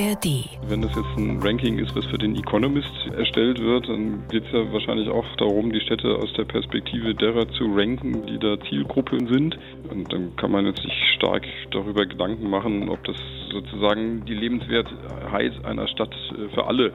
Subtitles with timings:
[0.00, 0.48] ARD.
[0.66, 4.52] Wenn das jetzt ein Ranking ist, was für den Economist erstellt wird, dann geht es
[4.52, 9.18] ja wahrscheinlich auch darum, die Städte aus der Perspektive derer zu ranken, die da Zielgruppe
[9.30, 9.58] sind.
[9.90, 13.16] Und dann kann man jetzt sich stark darüber Gedanken machen, ob das
[13.52, 16.92] sozusagen die Lebenswertheit einer Stadt äh, für alle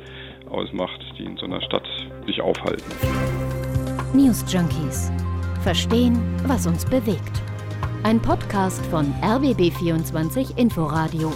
[0.50, 1.88] ausmacht, die in so einer Stadt
[2.26, 2.84] sich aufhalten.
[4.14, 5.12] News Junkies.
[5.62, 7.42] Verstehen, was uns bewegt.
[8.04, 11.34] Ein Podcast von RBB24 Inforadio.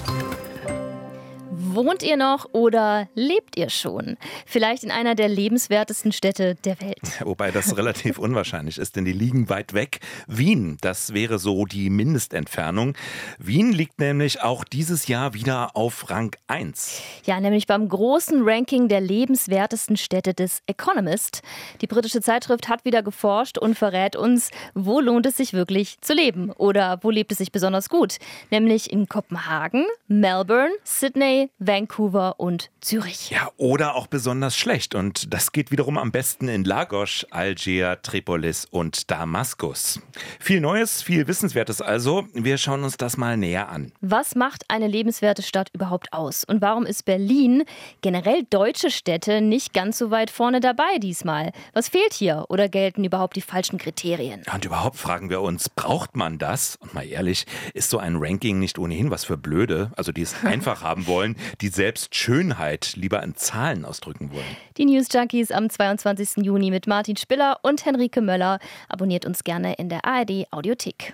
[1.79, 4.17] Wohnt ihr noch oder lebt ihr schon?
[4.45, 6.99] Vielleicht in einer der lebenswertesten Städte der Welt.
[7.23, 10.01] Wobei das relativ unwahrscheinlich ist, denn die liegen weit weg.
[10.27, 12.97] Wien, das wäre so die Mindestentfernung.
[13.37, 17.01] Wien liegt nämlich auch dieses Jahr wieder auf Rang 1.
[17.23, 21.43] Ja, nämlich beim großen Ranking der lebenswertesten Städte des Economist.
[21.79, 26.13] Die britische Zeitschrift hat wieder geforscht und verrät uns, wo lohnt es sich wirklich zu
[26.13, 28.17] leben oder wo lebt es sich besonders gut.
[28.51, 33.29] Nämlich in Kopenhagen, Melbourne, Sydney, Vancouver und Zürich.
[33.29, 34.95] Ja, oder auch besonders schlecht.
[34.95, 40.01] Und das geht wiederum am besten in Lagos, Algier, Tripolis und Damaskus.
[40.39, 42.27] Viel Neues, viel Wissenswertes also.
[42.33, 43.91] Wir schauen uns das mal näher an.
[44.01, 46.43] Was macht eine lebenswerte Stadt überhaupt aus?
[46.43, 47.63] Und warum ist Berlin,
[48.01, 51.51] generell deutsche Städte, nicht ganz so weit vorne dabei diesmal?
[51.73, 52.45] Was fehlt hier?
[52.49, 54.41] Oder gelten überhaupt die falschen Kriterien?
[54.51, 56.77] Und überhaupt fragen wir uns, braucht man das?
[56.77, 57.45] Und mal ehrlich,
[57.75, 59.91] ist so ein Ranking nicht ohnehin was für Blöde?
[59.95, 64.45] Also die es einfach haben wollen, die selbst Schönheit lieber in Zahlen ausdrücken wollen.
[64.77, 66.45] Die News Junkies am 22.
[66.45, 68.59] Juni mit Martin Spiller und Henrike Möller.
[68.87, 71.13] Abonniert uns gerne in der ARD Audiothek.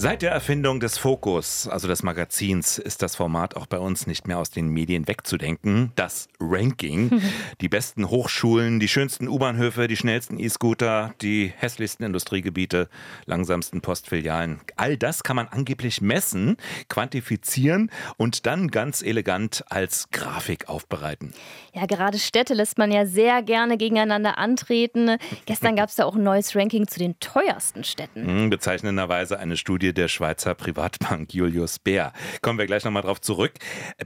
[0.00, 4.28] Seit der Erfindung des Fokus, also des Magazins, ist das Format auch bei uns nicht
[4.28, 5.90] mehr aus den Medien wegzudenken.
[5.96, 7.20] Das Ranking.
[7.60, 12.88] Die besten Hochschulen, die schönsten U-Bahnhöfe, die schnellsten E-Scooter, die hässlichsten Industriegebiete,
[13.26, 14.60] langsamsten Postfilialen.
[14.76, 16.56] All das kann man angeblich messen,
[16.88, 21.32] quantifizieren und dann ganz elegant als Grafik aufbereiten.
[21.74, 25.16] Ja, gerade Städte lässt man ja sehr gerne gegeneinander antreten.
[25.46, 28.24] Gestern gab es da auch ein neues Ranking zu den teuersten Städten.
[28.24, 32.12] Hm, bezeichnenderweise eine Studie der Schweizer Privatbank Julius Bär.
[32.42, 33.52] Kommen wir gleich nochmal drauf zurück.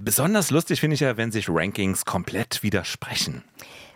[0.01, 3.45] Besonders lustig finde ich ja, wenn sich Rankings komplett widersprechen.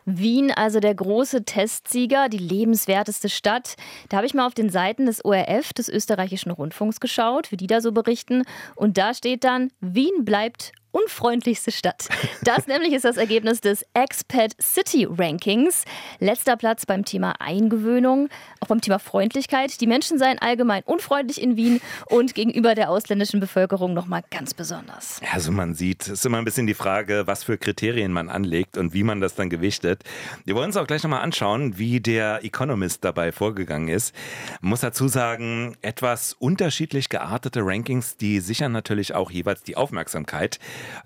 [0.06, 3.74] Wien, also der große Testsieger, die lebenswerteste Stadt.
[4.08, 7.66] Da habe ich mal auf den Seiten des ORF, des österreichischen Rundfunks, geschaut, wie die
[7.66, 8.44] da so berichten.
[8.76, 12.08] Und da steht dann, Wien bleibt unfreundlichste Stadt.
[12.42, 15.84] Das nämlich ist das Ergebnis des Expat City Rankings.
[16.20, 18.28] Letzter Platz beim Thema Eingewöhnung,
[18.60, 19.80] auch beim Thema Freundlichkeit.
[19.80, 25.20] Die Menschen seien allgemein unfreundlich in Wien und gegenüber der ausländischen Bevölkerung nochmal ganz besonders.
[25.32, 28.78] Also man sieht, es ist immer ein bisschen die Frage, was für Kriterien man anlegt
[28.78, 30.02] und wie man das dann gewichtet.
[30.44, 34.14] Wir wollen uns auch gleich nochmal anschauen, wie der Economist dabei vorgegangen ist.
[34.60, 40.58] Man muss dazu sagen, etwas unterschiedlich geartete Rankings, die sichern natürlich auch jeweils die Aufmerksamkeit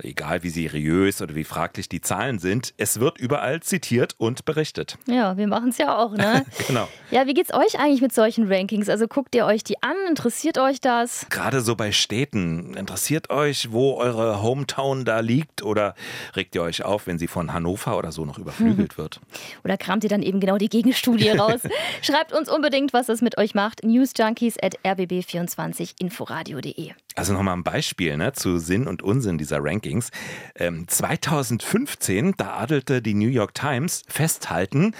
[0.02, 4.98] egal wie seriös oder wie fraglich die Zahlen sind, es wird überall zitiert und berichtet.
[5.06, 6.44] Ja, wir machen es ja auch, ne?
[6.66, 6.88] genau.
[7.10, 8.88] Ja, wie geht's euch eigentlich mit solchen Rankings?
[8.88, 9.96] Also guckt ihr euch die an?
[10.08, 11.26] Interessiert euch das?
[11.30, 12.74] Gerade so bei Städten.
[12.74, 15.62] Interessiert euch, wo eure Hometown da liegt?
[15.62, 15.94] Oder
[16.36, 18.98] regt ihr euch auf, wenn sie von Hannover oder so noch überflügelt hm.
[18.98, 19.20] wird?
[19.64, 21.60] Oder kramt ihr dann eben genau die Gegenstudie raus?
[22.02, 23.84] Schreibt uns unbedingt, was das mit euch macht.
[23.84, 26.92] Newsjunkies at rbb24inforadio.de.
[27.16, 30.10] Also nochmal ein Beispiel ne, zu Sinn und Unsinn dieser Rankings.
[30.54, 34.94] Ähm, 2015, da adelte die New York Times festhalten,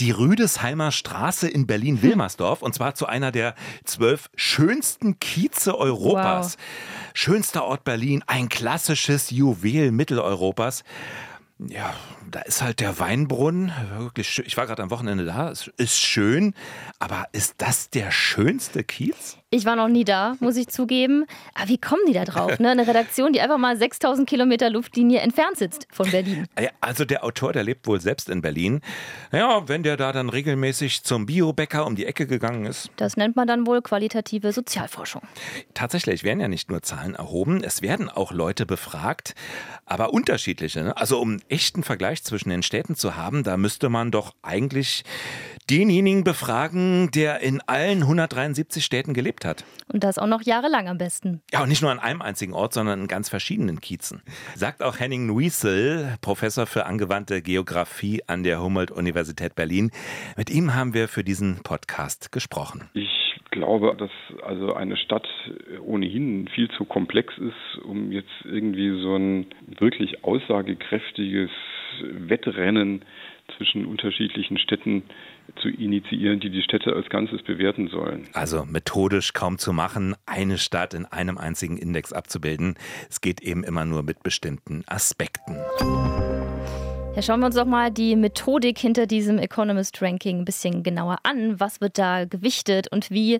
[0.00, 3.54] die Rüdesheimer Straße in Berlin-Wilmersdorf und zwar zu einer der
[3.84, 6.56] zwölf schönsten Kieze Europas.
[6.56, 6.64] Wow.
[7.14, 10.82] Schönster Ort Berlin, ein klassisches Juwel Mitteleuropas.
[11.58, 11.94] Ja,
[12.30, 13.72] da ist halt der Weinbrunnen.
[13.96, 14.44] Wirklich schön.
[14.46, 15.50] Ich war gerade am Wochenende da.
[15.50, 16.52] Es ist schön.
[16.98, 19.38] Aber ist das der schönste Kiez?
[19.50, 21.26] Ich war noch nie da, muss ich zugeben.
[21.54, 22.58] Aber wie kommen die da drauf?
[22.58, 22.70] Ne?
[22.70, 26.46] Eine Redaktion, die einfach mal 6000 Kilometer Luftlinie entfernt sitzt von Berlin.
[26.80, 28.80] Also der Autor, der lebt wohl selbst in Berlin.
[29.32, 32.90] Ja, wenn der da dann regelmäßig zum Biobäcker um die Ecke gegangen ist.
[32.96, 35.22] Das nennt man dann wohl qualitative Sozialforschung.
[35.72, 39.34] Tatsächlich werden ja nicht nur Zahlen erhoben, es werden auch Leute befragt,
[39.86, 40.84] aber unterschiedliche.
[40.84, 40.96] Ne?
[40.96, 45.04] Also um echten Vergleich zwischen den Städten zu haben, da müsste man doch eigentlich
[45.70, 49.64] denjenigen befragen, der in allen 173 Städten gelebt hat.
[49.86, 51.42] Und das auch noch jahrelang am besten.
[51.52, 54.22] Ja, und nicht nur an einem einzigen Ort, sondern in ganz verschiedenen Kiezen.
[54.56, 59.92] Sagt auch Henning Nuisel, Professor für angewandte Geografie an der Humboldt-Universität Berlin.
[60.36, 62.90] Mit ihm haben wir für diesen Podcast gesprochen.
[62.94, 63.23] Ich
[63.54, 64.10] glaube, dass
[64.42, 65.26] also eine Stadt
[65.80, 69.46] ohnehin viel zu komplex ist, um jetzt irgendwie so ein
[69.78, 71.50] wirklich aussagekräftiges
[72.02, 73.02] Wettrennen
[73.56, 75.04] zwischen unterschiedlichen Städten
[75.62, 78.26] zu initiieren, die die Städte als Ganzes bewerten sollen.
[78.32, 82.74] Also methodisch kaum zu machen, eine Stadt in einem einzigen Index abzubilden.
[83.08, 85.56] Es geht eben immer nur mit bestimmten Aspekten.
[87.16, 91.18] Ja, schauen wir uns doch mal die Methodik hinter diesem Economist Ranking ein bisschen genauer
[91.22, 91.60] an.
[91.60, 93.38] Was wird da gewichtet und wie?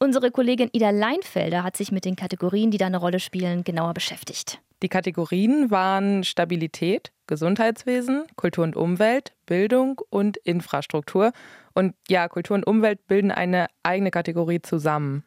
[0.00, 3.94] Unsere Kollegin Ida Leinfelder hat sich mit den Kategorien, die da eine Rolle spielen, genauer
[3.94, 4.60] beschäftigt.
[4.82, 11.30] Die Kategorien waren Stabilität, Gesundheitswesen, Kultur und Umwelt, Bildung und Infrastruktur.
[11.74, 15.22] Und ja, Kultur und Umwelt bilden eine eigene Kategorie zusammen.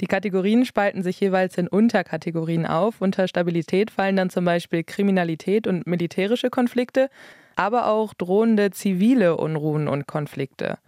[0.00, 3.00] Die Kategorien spalten sich jeweils in Unterkategorien auf.
[3.00, 7.08] Unter Stabilität fallen dann zum Beispiel Kriminalität und militärische Konflikte,
[7.56, 10.78] aber auch drohende zivile Unruhen und Konflikte.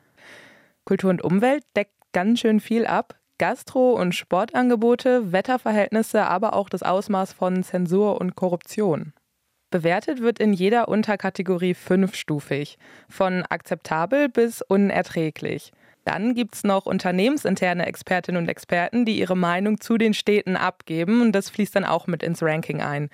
[0.84, 3.14] Kultur und Umwelt deckt ganz schön viel ab.
[3.38, 9.12] Gastro- und Sportangebote, Wetterverhältnisse, aber auch das Ausmaß von Zensur und Korruption.
[9.70, 12.78] Bewertet wird in jeder Unterkategorie fünfstufig,
[13.08, 15.72] von akzeptabel bis unerträglich.
[16.08, 21.20] Dann gibt es noch unternehmensinterne Expertinnen und Experten, die ihre Meinung zu den Städten abgeben
[21.20, 23.10] und das fließt dann auch mit ins Ranking ein.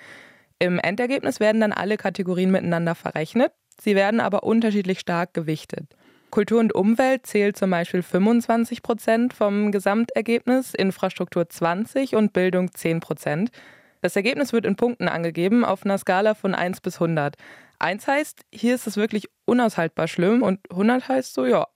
[0.59, 3.51] Im Endergebnis werden dann alle Kategorien miteinander verrechnet,
[3.81, 5.93] sie werden aber unterschiedlich stark gewichtet.
[6.31, 13.01] Kultur und Umwelt zählt zum Beispiel 25 Prozent vom Gesamtergebnis, Infrastruktur 20 und Bildung 10
[13.01, 13.49] Prozent.
[14.03, 17.35] Das Ergebnis wird in Punkten angegeben auf einer Skala von 1 bis 100.
[17.77, 21.67] 1 heißt, hier ist es wirklich unaushaltbar schlimm und 100 heißt so, ja,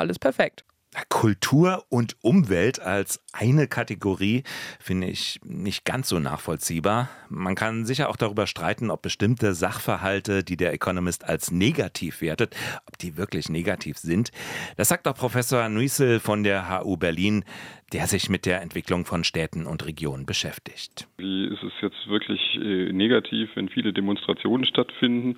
[0.00, 0.64] alles perfekt.
[1.08, 4.42] Kultur und Umwelt als eine Kategorie
[4.80, 7.08] finde ich nicht ganz so nachvollziehbar.
[7.28, 12.56] Man kann sicher auch darüber streiten, ob bestimmte Sachverhalte, die der Economist als negativ wertet,
[12.86, 14.32] ob die wirklich negativ sind.
[14.76, 17.44] Das sagt auch Professor Nuissel von der HU Berlin,
[17.92, 21.06] der sich mit der Entwicklung von Städten und Regionen beschäftigt.
[21.18, 25.36] Wie ist es jetzt wirklich äh, negativ, wenn viele Demonstrationen stattfinden?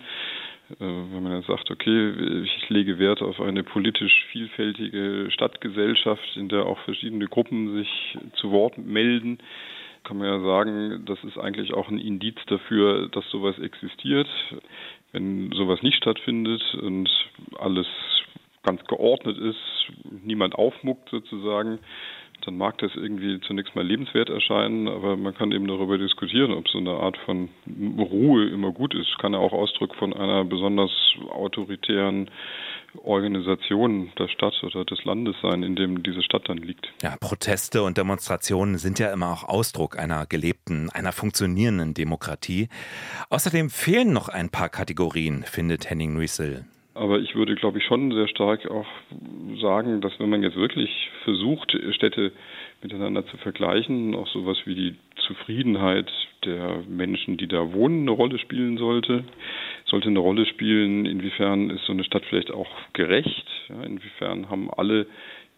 [0.80, 6.48] Äh, wenn man dann sagt, okay, ich lege Wert auf eine politisch vielfältige Stadtgesellschaft, in
[6.48, 9.38] der auch verschiedene Gruppen sich zu Wort melden,
[10.04, 14.28] kann man ja sagen, das ist eigentlich auch ein Indiz dafür, dass sowas existiert.
[15.12, 17.08] Wenn sowas nicht stattfindet und
[17.58, 17.86] alles
[18.62, 19.60] ganz geordnet ist,
[20.24, 21.78] niemand aufmuckt sozusagen,
[22.46, 26.68] dann mag das irgendwie zunächst mal lebenswert erscheinen, aber man kann eben darüber diskutieren, ob
[26.68, 27.48] so eine Art von
[27.98, 29.18] Ruhe immer gut ist.
[29.18, 30.90] Kann ja auch Ausdruck von einer besonders
[31.30, 32.30] autoritären
[33.02, 36.92] Organisation der Stadt oder des Landes sein, in dem diese Stadt dann liegt.
[37.02, 42.68] Ja, Proteste und Demonstrationen sind ja immer auch Ausdruck einer gelebten, einer funktionierenden Demokratie.
[43.30, 46.66] Außerdem fehlen noch ein paar Kategorien, findet Henning Nuissel.
[46.94, 48.86] Aber ich würde, glaube ich, schon sehr stark auch
[49.60, 52.32] sagen, dass wenn man jetzt wirklich versucht, Städte
[52.82, 54.96] miteinander zu vergleichen, auch sowas wie die
[55.26, 56.10] Zufriedenheit
[56.44, 59.24] der Menschen, die da wohnen, eine Rolle spielen sollte,
[59.86, 64.70] sollte eine Rolle spielen, inwiefern ist so eine Stadt vielleicht auch gerecht, ja, inwiefern haben
[64.70, 65.06] alle,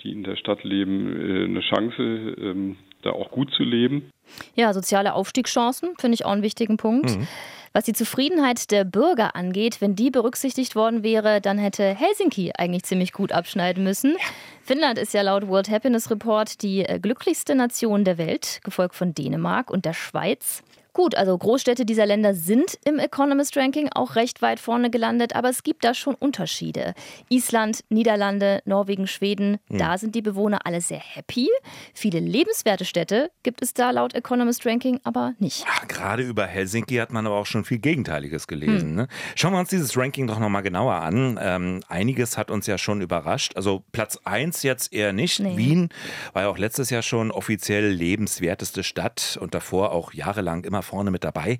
[0.02, 4.11] die in der Stadt leben, äh, eine Chance, ähm, da auch gut zu leben.
[4.55, 7.17] Ja, soziale Aufstiegschancen finde ich auch einen wichtigen Punkt.
[7.17, 7.26] Mhm.
[7.76, 12.84] Was die Zufriedenheit der Bürger angeht, wenn die berücksichtigt worden wäre, dann hätte Helsinki eigentlich
[12.84, 14.16] ziemlich gut abschneiden müssen.
[14.62, 19.12] Finnland ist ja laut World Happiness Report die äh, glücklichste Nation der Welt, gefolgt von
[19.12, 20.62] Dänemark und der Schweiz.
[20.94, 25.49] Gut, also Großstädte dieser Länder sind im Economist Ranking auch recht weit vorne gelandet, aber
[25.49, 26.94] es gibt da schon Unterschiede.
[27.29, 29.79] Island, Niederlande, Norwegen, Schweden, hm.
[29.79, 31.49] da sind die Bewohner alle sehr happy.
[31.94, 35.64] Viele lebenswerte Städte gibt es da laut Economist Ranking aber nicht.
[35.67, 38.91] Ja, gerade über Helsinki hat man aber auch schon viel Gegenteiliges gelesen.
[38.91, 38.94] Hm.
[38.94, 39.08] Ne?
[39.34, 41.41] Schauen wir uns dieses Ranking doch nochmal genauer an.
[41.43, 43.56] Ähm, einiges hat uns ja schon überrascht.
[43.56, 45.41] Also Platz 1 jetzt eher nicht.
[45.41, 45.56] Nee.
[45.56, 45.89] Wien
[46.34, 51.10] war ja auch letztes Jahr schon offiziell lebenswerteste Stadt und davor auch jahrelang immer vorne
[51.10, 51.58] mit dabei.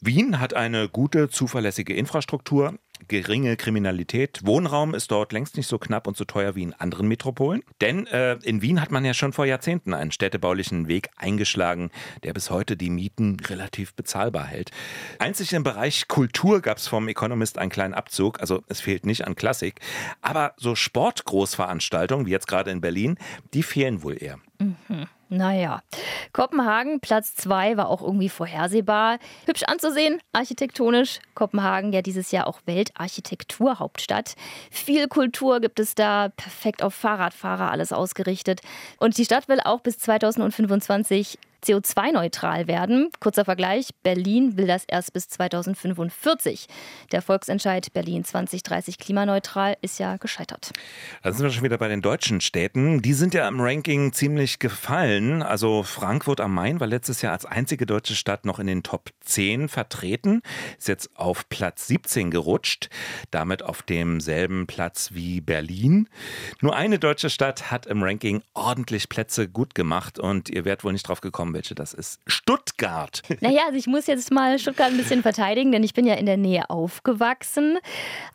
[0.00, 4.40] Wien hat eine gute, zuverlässige Infrastruktur, geringe Kriminalität.
[4.44, 7.62] Wohnraum ist dort längst nicht so knapp und so teuer wie in anderen Metropolen.
[7.80, 11.90] Denn äh, in Wien hat man ja schon vor Jahrzehnten einen städtebaulichen Weg eingeschlagen,
[12.22, 14.70] der bis heute die Mieten relativ bezahlbar hält.
[15.18, 18.40] Einzig im Bereich Kultur gab es vom Economist einen kleinen Abzug.
[18.40, 19.80] Also es fehlt nicht an Klassik.
[20.22, 23.16] Aber so Sportgroßveranstaltungen, wie jetzt gerade in Berlin,
[23.54, 24.38] die fehlen wohl eher.
[24.58, 25.06] Mhm.
[25.32, 25.82] Naja,
[26.32, 29.20] Kopenhagen, Platz 2 war auch irgendwie vorhersehbar.
[29.46, 31.20] Hübsch anzusehen, architektonisch.
[31.36, 34.34] Kopenhagen ja dieses Jahr auch Weltarchitekturhauptstadt.
[34.72, 38.60] Viel Kultur gibt es da, perfekt auf Fahrradfahrer alles ausgerichtet.
[38.98, 43.10] Und die Stadt will auch bis 2025 CO2-neutral werden.
[43.20, 46.66] Kurzer Vergleich, Berlin will das erst bis 2045.
[47.12, 50.72] Der Volksentscheid Berlin 2030 klimaneutral ist ja gescheitert.
[51.22, 53.02] Da sind wir schon wieder bei den deutschen Städten.
[53.02, 55.42] Die sind ja im Ranking ziemlich gefallen.
[55.42, 59.10] Also Frankfurt am Main war letztes Jahr als einzige deutsche Stadt noch in den Top
[59.20, 60.42] 10 vertreten,
[60.78, 62.88] ist jetzt auf Platz 17 gerutscht,
[63.30, 66.08] damit auf demselben Platz wie Berlin.
[66.60, 70.92] Nur eine deutsche Stadt hat im Ranking ordentlich Plätze gut gemacht und ihr werdet wohl
[70.92, 72.20] nicht drauf gekommen, welche das ist.
[72.26, 73.22] Stuttgart.
[73.40, 76.26] Naja, also ich muss jetzt mal Stuttgart ein bisschen verteidigen, denn ich bin ja in
[76.26, 77.78] der Nähe aufgewachsen.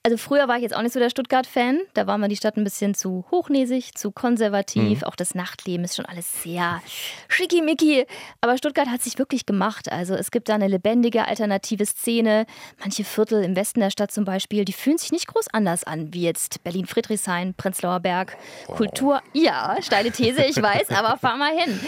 [0.01, 1.81] Also früher war ich jetzt auch nicht so der Stuttgart-Fan.
[1.93, 5.01] Da war mir die Stadt ein bisschen zu hochnäsig, zu konservativ.
[5.01, 5.03] Mhm.
[5.03, 6.81] Auch das Nachtleben ist schon alles sehr
[7.27, 8.05] schickimicki.
[8.41, 9.91] Aber Stuttgart hat sich wirklich gemacht.
[9.91, 12.47] Also es gibt da eine lebendige alternative Szene.
[12.79, 16.13] Manche Viertel im Westen der Stadt zum Beispiel, die fühlen sich nicht groß anders an
[16.13, 18.37] wie jetzt Berlin-Friedrichshain, Prenzlauer Berg.
[18.67, 18.73] Oh.
[18.73, 21.79] Kultur, ja, steile These, ich weiß, aber fahr mal hin.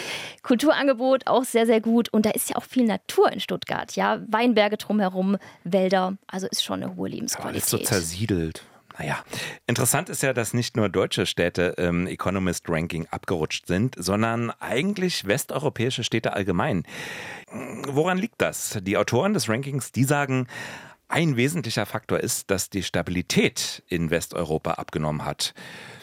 [0.44, 2.10] Kulturangebot auch sehr, sehr gut.
[2.10, 3.96] Und da ist ja auch viel Natur in Stuttgart.
[3.96, 6.18] Ja, Weinberge drumherum, Wälder.
[6.28, 7.64] Also ist schon eine hohe Lebensqualität.
[7.64, 8.64] Alles so zersiedelt.
[9.00, 9.20] Naja,
[9.68, 15.28] interessant ist ja, dass nicht nur deutsche Städte im Economist Ranking abgerutscht sind, sondern eigentlich
[15.28, 16.84] westeuropäische Städte allgemein.
[17.88, 18.80] Woran liegt das?
[18.82, 20.48] Die Autoren des Rankings, die sagen,
[21.10, 25.54] ein wesentlicher Faktor ist, dass die Stabilität in Westeuropa abgenommen hat.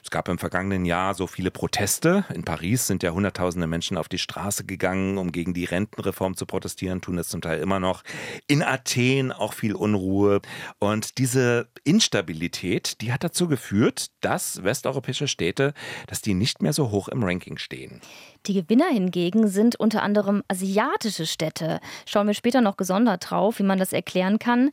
[0.03, 2.25] Es gab im vergangenen Jahr so viele Proteste.
[2.35, 6.47] In Paris sind ja Hunderttausende Menschen auf die Straße gegangen, um gegen die Rentenreform zu
[6.47, 8.03] protestieren, tun es zum Teil immer noch.
[8.47, 10.41] In Athen auch viel Unruhe.
[10.79, 15.75] Und diese Instabilität, die hat dazu geführt, dass westeuropäische Städte,
[16.07, 18.01] dass die nicht mehr so hoch im Ranking stehen.
[18.47, 21.81] Die Gewinner hingegen sind unter anderem asiatische Städte.
[22.05, 24.71] Schauen wir später noch gesondert drauf, wie man das erklären kann.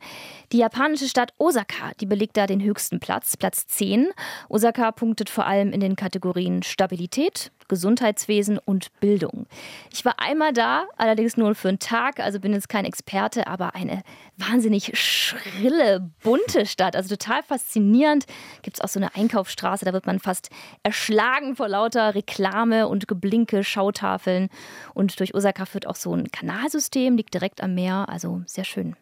[0.52, 4.08] Die japanische Stadt Osaka, die belegt da den höchsten Platz, Platz 10.
[4.50, 9.46] Osaka punktet vor allem in den Kategorien Stabilität, Gesundheitswesen und Bildung.
[9.90, 13.74] Ich war einmal da, allerdings nur für einen Tag, also bin jetzt kein Experte, aber
[13.74, 14.02] eine
[14.36, 16.96] wahnsinnig schrille, bunte Stadt.
[16.96, 18.26] Also total faszinierend.
[18.60, 20.50] Gibt es auch so eine Einkaufsstraße, da wird man fast
[20.82, 24.50] erschlagen vor lauter Reklame und Geblinke, Schautafeln.
[24.92, 28.96] Und durch Osaka führt auch so ein Kanalsystem, liegt direkt am Meer, also sehr schön.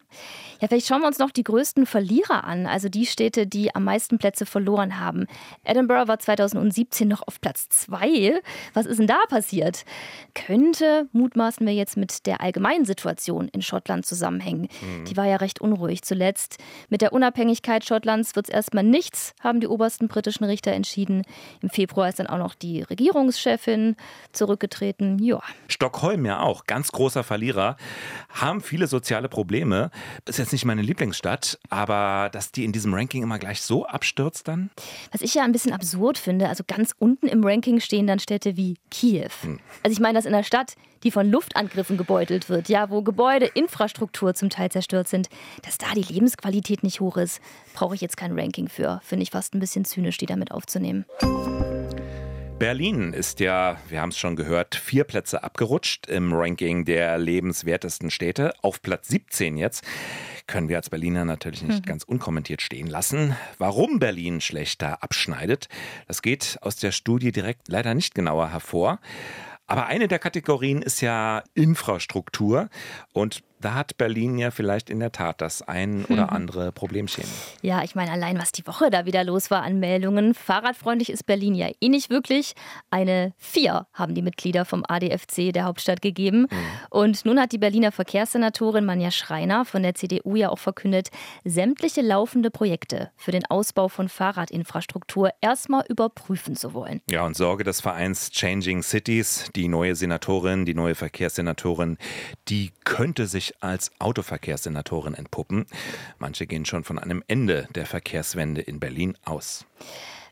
[0.61, 3.83] Ja, vielleicht schauen wir uns noch die größten Verlierer an, also die Städte, die am
[3.83, 5.25] meisten Plätze verloren haben.
[5.63, 8.41] Edinburgh war 2017 noch auf Platz 2.
[8.73, 9.85] Was ist denn da passiert?
[10.35, 14.67] Könnte, mutmaßen wir jetzt mit der allgemeinen Situation in Schottland zusammenhängen.
[14.81, 15.05] Mhm.
[15.05, 16.57] Die war ja recht unruhig zuletzt.
[16.89, 21.23] Mit der Unabhängigkeit Schottlands wird es erstmal nichts, haben die obersten britischen Richter entschieden.
[21.61, 23.95] Im Februar ist dann auch noch die Regierungschefin
[24.31, 25.17] zurückgetreten.
[25.19, 25.41] Ja.
[25.67, 27.77] Stockholm ja auch, ganz großer Verlierer,
[28.29, 29.89] haben viele soziale Probleme.
[30.25, 34.47] Ist jetzt nicht meine Lieblingsstadt, aber dass die in diesem Ranking immer gleich so abstürzt
[34.47, 34.69] dann?
[35.11, 38.57] Was ich ja ein bisschen absurd finde, also ganz unten im Ranking stehen dann Städte
[38.57, 39.29] wie Kiew.
[39.41, 39.59] Hm.
[39.83, 43.45] Also ich meine das in einer Stadt, die von Luftangriffen gebeutelt wird, ja, wo Gebäude,
[43.45, 45.29] Infrastruktur zum Teil zerstört sind,
[45.63, 47.41] dass da die Lebensqualität nicht hoch ist,
[47.73, 49.01] brauche ich jetzt kein Ranking für.
[49.03, 51.05] Finde ich fast ein bisschen zynisch, die damit aufzunehmen.
[52.61, 58.11] Berlin ist ja, wir haben es schon gehört, vier Plätze abgerutscht im Ranking der lebenswertesten
[58.11, 58.53] Städte.
[58.61, 59.83] Auf Platz 17 jetzt.
[60.45, 61.89] Können wir als Berliner natürlich nicht mhm.
[61.89, 63.35] ganz unkommentiert stehen lassen.
[63.57, 65.69] Warum Berlin schlechter abschneidet,
[66.07, 68.99] das geht aus der Studie direkt leider nicht genauer hervor.
[69.65, 72.69] Aber eine der Kategorien ist ja Infrastruktur.
[73.11, 76.29] Und da hat Berlin ja vielleicht in der Tat das ein oder mhm.
[76.29, 77.23] andere Problemchen.
[77.61, 80.33] Ja, ich meine, allein was die Woche da wieder los war an Meldungen.
[80.33, 82.53] Fahrradfreundlich ist Berlin ja eh nicht wirklich.
[82.89, 86.41] Eine vier haben die Mitglieder vom ADFC der Hauptstadt gegeben.
[86.41, 86.57] Mhm.
[86.89, 91.09] Und nun hat die Berliner Verkehrssenatorin Manja Schreiner von der CDU ja auch verkündet,
[91.43, 97.01] sämtliche laufende Projekte für den Ausbau von Fahrradinfrastruktur erstmal überprüfen zu wollen.
[97.09, 101.97] Ja, und Sorge des Vereins Changing Cities, die neue Senatorin, die neue Verkehrssenatorin,
[102.47, 105.65] die könnte sich als Autoverkehrssenatorin entpuppen.
[106.19, 109.65] Manche gehen schon von einem Ende der Verkehrswende in Berlin aus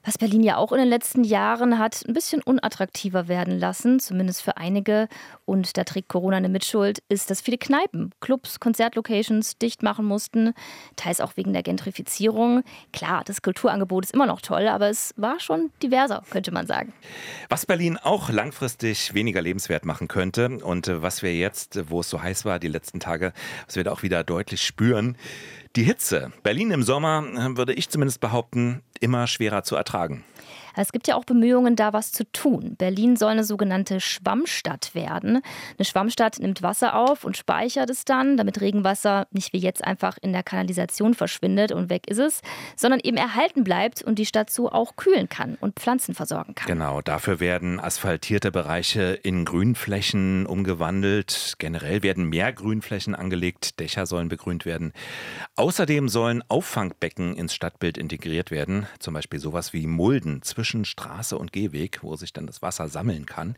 [0.10, 4.42] was Berlin ja auch in den letzten Jahren hat ein bisschen unattraktiver werden lassen, zumindest
[4.42, 5.08] für einige.
[5.46, 10.56] Und da trägt Corona eine Mitschuld, ist, dass viele Kneipen, Clubs, Konzertlocations dicht machen mussten,
[10.96, 12.64] teils auch wegen der Gentrifizierung.
[12.92, 16.92] Klar, das Kulturangebot ist immer noch toll, aber es war schon diverser, könnte man sagen.
[17.48, 22.24] Was Berlin auch langfristig weniger lebenswert machen könnte und was wir jetzt, wo es so
[22.24, 23.32] heiß war die letzten Tage,
[23.68, 25.18] was wir da auch wieder deutlich spüren,
[25.76, 26.32] die Hitze.
[26.42, 27.24] Berlin im Sommer,
[27.56, 30.24] würde ich zumindest behaupten, immer schwerer zu ertragen.
[30.76, 32.76] Es gibt ja auch Bemühungen, da was zu tun.
[32.78, 35.42] Berlin soll eine sogenannte Schwammstadt werden.
[35.78, 40.18] Eine Schwammstadt nimmt Wasser auf und speichert es dann, damit Regenwasser nicht wie jetzt einfach
[40.22, 42.42] in der Kanalisation verschwindet und weg ist es,
[42.76, 46.68] sondern eben erhalten bleibt und die Stadt so auch kühlen kann und Pflanzen versorgen kann.
[46.68, 51.56] Genau, dafür werden asphaltierte Bereiche in Grünflächen umgewandelt.
[51.58, 54.94] Generell werden mehr Grünflächen angelegt, Dächer sollen begrünt werden.
[55.56, 61.38] Außerdem sollen Auffangbecken ins Stadtbild integriert werden, zum Beispiel sowas wie Mulden zwischen zwischen Straße
[61.38, 63.56] und Gehweg, wo sich dann das Wasser sammeln kann.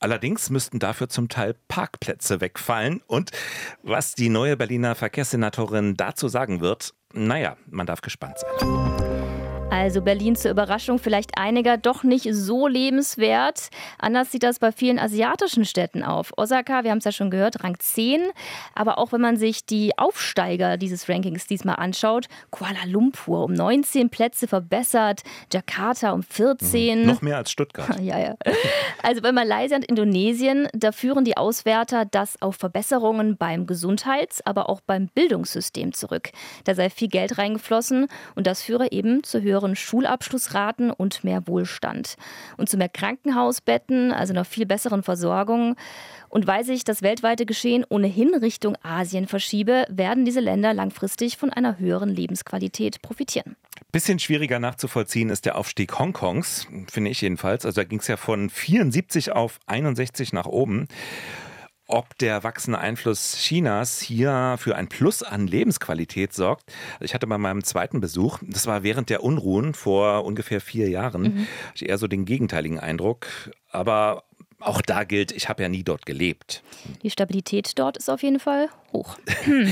[0.00, 3.02] Allerdings müssten dafür zum Teil Parkplätze wegfallen.
[3.06, 3.32] Und
[3.82, 8.81] was die neue Berliner Verkehrssenatorin dazu sagen wird, naja, man darf gespannt sein.
[9.72, 13.70] Also Berlin zur Überraschung vielleicht einiger doch nicht so lebenswert.
[13.98, 16.30] Anders sieht das bei vielen asiatischen Städten auf.
[16.36, 18.20] Osaka, wir haben es ja schon gehört, Rang 10.
[18.74, 24.10] Aber auch wenn man sich die Aufsteiger dieses Rankings diesmal anschaut, Kuala Lumpur um 19
[24.10, 27.00] Plätze verbessert, Jakarta um 14.
[27.00, 27.06] Mhm.
[27.06, 27.98] Noch mehr als Stuttgart.
[28.02, 28.34] ja, ja.
[29.02, 34.68] Also bei Malaysia und Indonesien, da führen die Auswärter das auf Verbesserungen beim Gesundheits-, aber
[34.68, 36.28] auch beim Bildungssystem zurück.
[36.64, 41.46] Da sei viel Geld reingeflossen und das führe eben zu höheren höheren Schulabschlussraten und mehr
[41.46, 42.16] Wohlstand.
[42.56, 45.76] Und zu mehr Krankenhausbetten, also einer viel besseren Versorgung.
[46.28, 51.50] Und weil sich das weltweite Geschehen ohnehin Richtung Asien verschiebe, werden diese Länder langfristig von
[51.50, 53.56] einer höheren Lebensqualität profitieren.
[53.92, 57.66] Bisschen schwieriger nachzuvollziehen ist der Aufstieg Hongkongs, finde ich jedenfalls.
[57.66, 60.88] Also da ging es ja von 74 auf 61 nach oben
[61.92, 66.72] ob der wachsende Einfluss Chinas hier für ein Plus an Lebensqualität sorgt.
[67.00, 71.22] Ich hatte bei meinem zweiten Besuch, das war während der Unruhen vor ungefähr vier Jahren,
[71.22, 71.46] mhm.
[71.74, 73.26] ich eher so den gegenteiligen Eindruck.
[73.70, 74.24] Aber
[74.58, 76.62] auch da gilt, ich habe ja nie dort gelebt.
[77.02, 79.16] Die Stabilität dort ist auf jeden Fall hoch.
[79.44, 79.68] Genau,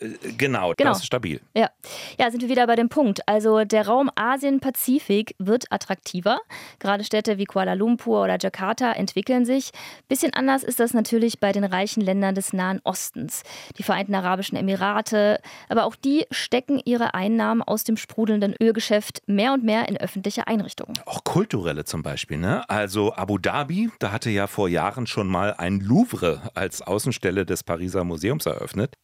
[0.38, 1.40] genau, das ist stabil.
[1.54, 1.70] Ja.
[2.18, 3.26] ja, sind wir wieder bei dem Punkt.
[3.28, 6.40] Also der Raum Asien-Pazifik wird attraktiver.
[6.78, 9.70] Gerade Städte wie Kuala Lumpur oder Jakarta entwickeln sich.
[10.08, 13.42] Bisschen anders ist das natürlich bei den reichen Ländern des Nahen Ostens.
[13.78, 19.52] Die Vereinten Arabischen Emirate, aber auch die stecken ihre Einnahmen aus dem sprudelnden Ölgeschäft mehr
[19.52, 20.94] und mehr in öffentliche Einrichtungen.
[21.06, 22.38] Auch kulturelle zum Beispiel.
[22.38, 22.68] Ne?
[22.68, 27.62] Also Abu Dhabi, da hatte ja vor Jahren schon mal ein Louvre als Außenstelle des
[27.62, 28.61] Pariser Museums eröffnet.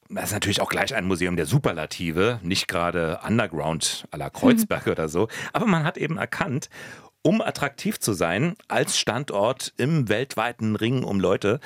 [0.08, 4.86] Das ist natürlich auch gleich ein Museum der Superlative, nicht gerade Underground à la Kreuzberg
[4.86, 4.92] mhm.
[4.92, 5.28] oder so.
[5.52, 6.68] Aber man hat eben erkannt,
[7.22, 11.60] um attraktiv zu sein als Standort im weltweiten Ring um Leute,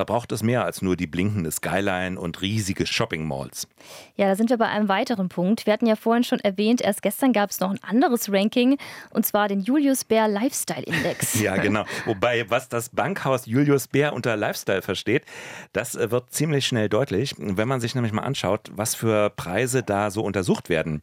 [0.00, 3.68] da braucht es mehr als nur die blinkende Skyline und riesige Shopping Malls.
[4.16, 5.66] Ja, da sind wir bei einem weiteren Punkt.
[5.66, 8.78] Wir hatten ja vorhin schon erwähnt, erst gestern gab es noch ein anderes Ranking
[9.10, 11.38] und zwar den Julius Baer Lifestyle Index.
[11.42, 11.84] ja, genau.
[12.06, 15.26] Wobei, was das Bankhaus Julius Baer unter Lifestyle versteht,
[15.74, 19.82] das äh, wird ziemlich schnell deutlich, wenn man sich nämlich mal anschaut, was für Preise
[19.82, 21.02] da so untersucht werden.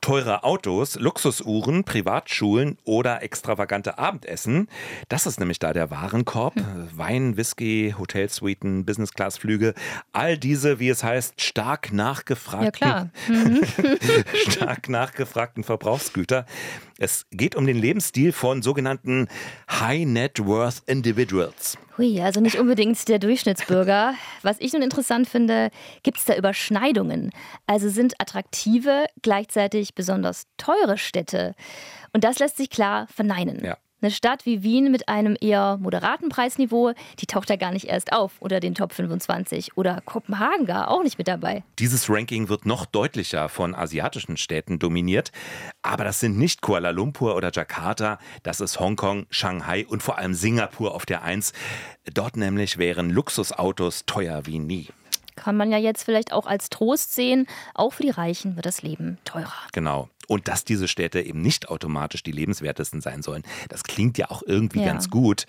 [0.00, 4.68] Teure Autos, Luxusuhren, Privatschulen oder extravagante Abendessen,
[5.08, 6.56] das ist nämlich da der Warenkorb.
[6.56, 6.88] Hm.
[6.96, 9.74] Wein, Whisky, Hotel Hotelsuiten, Business-Class-Flüge,
[10.12, 13.62] all diese, wie es heißt, stark nachgefragten, ja, mhm.
[14.48, 16.46] stark nachgefragten Verbrauchsgüter.
[16.98, 19.28] Es geht um den Lebensstil von sogenannten
[19.70, 21.76] High Net Worth Individuals.
[21.98, 24.14] Hui, also nicht unbedingt der Durchschnittsbürger.
[24.42, 25.70] Was ich nun interessant finde,
[26.02, 27.30] gibt es da Überschneidungen?
[27.66, 31.54] Also sind attraktive, gleichzeitig besonders teure Städte.
[32.12, 33.62] Und das lässt sich klar verneinen.
[33.62, 33.76] Ja.
[34.02, 38.12] Eine Stadt wie Wien mit einem eher moderaten Preisniveau, die taucht ja gar nicht erst
[38.12, 39.76] auf unter den Top 25.
[39.76, 41.62] Oder Kopenhagen gar auch nicht mit dabei.
[41.78, 45.30] Dieses Ranking wird noch deutlicher von asiatischen Städten dominiert.
[45.82, 50.34] Aber das sind nicht Kuala Lumpur oder Jakarta, das ist Hongkong, Shanghai und vor allem
[50.34, 51.52] Singapur auf der Eins.
[52.12, 54.88] Dort nämlich wären Luxusautos teuer wie nie
[55.34, 57.46] kann man ja jetzt vielleicht auch als Trost sehen.
[57.74, 59.52] Auch für die Reichen wird das Leben teurer.
[59.72, 63.42] Genau und dass diese Städte eben nicht automatisch die lebenswertesten sein sollen.
[63.68, 64.86] Das klingt ja auch irgendwie ja.
[64.86, 65.46] ganz gut.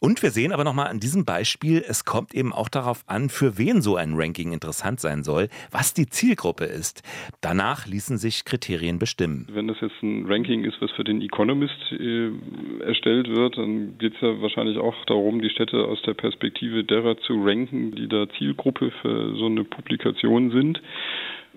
[0.00, 3.58] Und wir sehen aber nochmal an diesem Beispiel, es kommt eben auch darauf an, für
[3.58, 7.02] wen so ein Ranking interessant sein soll, was die Zielgruppe ist.
[7.40, 9.46] Danach ließen sich Kriterien bestimmen.
[9.50, 12.30] Wenn das jetzt ein Ranking ist, was für den Economist äh,
[12.84, 17.18] erstellt wird, dann geht es ja wahrscheinlich auch darum, die Städte aus der Perspektive derer
[17.18, 20.80] zu ranken, die da Zielgruppe für so eine Publikation sind.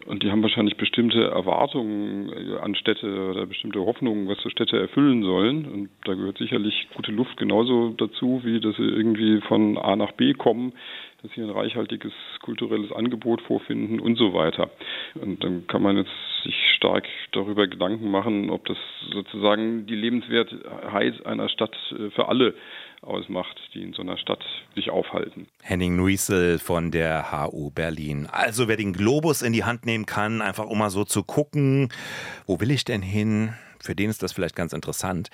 [0.05, 4.79] Und die haben wahrscheinlich bestimmte Erwartungen äh, an Städte oder bestimmte Hoffnungen, was so Städte
[4.79, 5.65] erfüllen sollen.
[5.65, 10.11] Und da gehört sicherlich gute Luft genauso dazu, wie dass sie irgendwie von A nach
[10.13, 10.73] B kommen,
[11.21, 14.69] dass sie ein reichhaltiges kulturelles Angebot vorfinden und so weiter.
[15.15, 16.11] Und dann kann man jetzt
[16.43, 18.77] sich stark darüber Gedanken machen, ob das
[19.11, 22.55] sozusagen die Lebenswertheit einer Stadt äh, für alle
[23.01, 24.43] ausmacht, die in so einer Stadt
[24.75, 25.47] sich aufhalten.
[25.61, 28.27] Henning Nuisel von der HU Berlin.
[28.31, 31.89] Also wer den Globus in die Hand nehmen kann, einfach um mal so zu gucken,
[32.45, 33.53] wo will ich denn hin?
[33.81, 35.29] für den ist das vielleicht ganz interessant.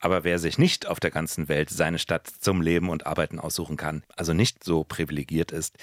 [0.00, 3.76] Aber wer sich nicht auf der ganzen Welt seine Stadt zum Leben und Arbeiten aussuchen
[3.76, 5.76] kann, also nicht so privilegiert ist,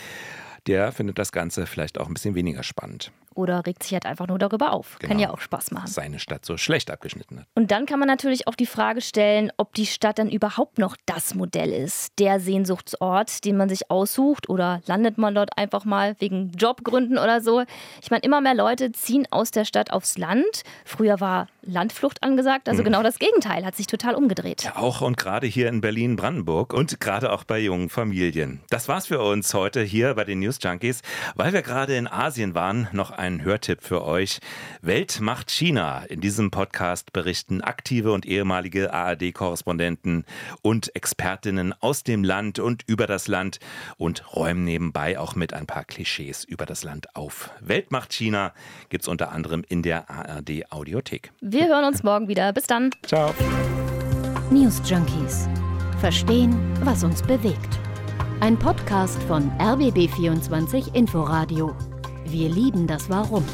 [0.67, 4.27] der findet das Ganze vielleicht auch ein bisschen weniger spannend oder regt sich halt einfach
[4.27, 4.97] nur darüber auf.
[4.99, 5.09] Genau.
[5.09, 5.87] Kann ja auch Spaß machen.
[5.87, 7.47] Seine Stadt so schlecht abgeschnitten hat.
[7.55, 10.97] Und dann kann man natürlich auch die Frage stellen, ob die Stadt dann überhaupt noch
[11.05, 16.15] das Modell ist, der Sehnsuchtsort, den man sich aussucht oder landet man dort einfach mal
[16.19, 17.63] wegen Jobgründen oder so.
[18.01, 20.63] Ich meine, immer mehr Leute ziehen aus der Stadt aufs Land.
[20.85, 22.85] Früher war Landflucht angesagt, also mhm.
[22.85, 24.63] genau das Gegenteil hat sich total umgedreht.
[24.63, 28.61] Ja, auch und gerade hier in Berlin-Brandenburg und gerade auch bei jungen Familien.
[28.69, 31.01] Das war's für uns heute hier bei den News Junkies,
[31.35, 34.39] weil wir gerade in Asien waren, noch ein ein Hörtipp für euch.
[34.81, 36.03] Welt macht China.
[36.03, 40.25] In diesem Podcast berichten aktive und ehemalige ARD-Korrespondenten
[40.61, 43.59] und Expertinnen aus dem Land und über das Land
[43.97, 47.49] und räumen nebenbei auch mit ein paar Klischees über das Land auf.
[47.59, 48.53] Welt macht China
[48.89, 51.31] gibt es unter anderem in der ARD Audiothek.
[51.41, 52.53] Wir hören uns morgen wieder.
[52.53, 52.91] Bis dann.
[53.05, 53.33] Ciao.
[54.51, 55.49] News Junkies.
[55.99, 57.79] Verstehen, was uns bewegt.
[58.41, 61.75] Ein Podcast von RBB24 Inforadio.
[62.37, 63.45] Wir lieben das Warum.